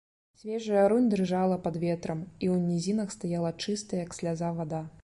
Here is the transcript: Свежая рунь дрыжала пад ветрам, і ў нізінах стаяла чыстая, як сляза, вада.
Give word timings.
Свежая 0.39 0.85
рунь 0.91 1.09
дрыжала 1.11 1.57
пад 1.67 1.75
ветрам, 1.85 2.25
і 2.45 2.51
ў 2.55 2.73
нізінах 2.73 3.17
стаяла 3.19 3.55
чыстая, 3.65 4.01
як 4.07 4.21
сляза, 4.23 4.53
вада. 4.61 4.85